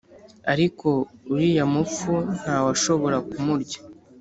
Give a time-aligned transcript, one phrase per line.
[0.53, 0.87] ariko
[1.31, 3.79] uriya mupfu ntawashobora kumurya